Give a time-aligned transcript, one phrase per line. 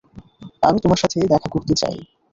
[0.63, 1.97] আমি তোমার সাথে দেখা করতে চাই।